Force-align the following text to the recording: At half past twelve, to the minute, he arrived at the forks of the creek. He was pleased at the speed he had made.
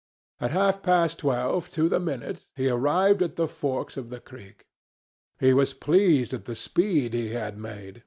At 0.39 0.49
half 0.49 0.81
past 0.81 1.19
twelve, 1.19 1.69
to 1.73 1.87
the 1.87 1.99
minute, 1.99 2.47
he 2.55 2.67
arrived 2.69 3.21
at 3.21 3.35
the 3.35 3.47
forks 3.47 3.97
of 3.97 4.09
the 4.09 4.19
creek. 4.19 4.65
He 5.39 5.53
was 5.53 5.75
pleased 5.75 6.33
at 6.33 6.45
the 6.45 6.55
speed 6.55 7.13
he 7.13 7.33
had 7.33 7.55
made. 7.55 7.99